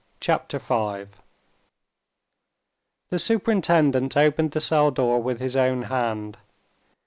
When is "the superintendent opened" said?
3.11-4.49